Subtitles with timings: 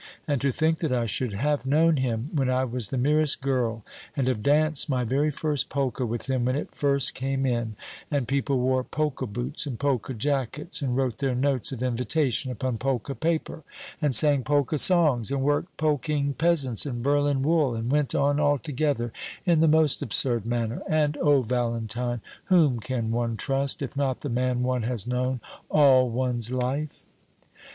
[0.27, 3.85] And to think that I should have known him when I was the merest girl,
[4.17, 7.75] and have danced my very first polka with him when it first came in,
[8.09, 12.79] and people wore polka boots and polka jackets, and wrote their notes of invitation upon
[12.79, 13.61] polka paper,
[14.01, 19.13] and sang polka songs, and worked polking peasants in Berlin wool, and went on altogether
[19.45, 20.81] in the most absurd manner.
[20.89, 26.09] And O Valentine, whom can one trust, if not the man one has known all
[26.09, 27.05] one's life!"